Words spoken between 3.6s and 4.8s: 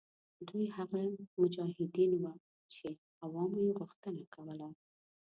یې غوښتنه کوله.